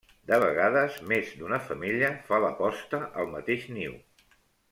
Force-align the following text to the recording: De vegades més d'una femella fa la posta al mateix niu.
De 0.29 0.37
vegades 0.43 0.95
més 1.11 1.33
d'una 1.41 1.59
femella 1.65 2.09
fa 2.31 2.41
la 2.45 2.51
posta 2.63 3.03
al 3.25 3.31
mateix 3.37 3.69
niu. 3.79 3.95